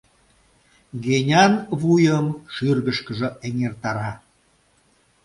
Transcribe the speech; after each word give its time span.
Генян 1.03 1.53
вуйым 1.79 2.27
шӱргышкыжӧ 2.53 3.29
эҥертара. 3.47 4.11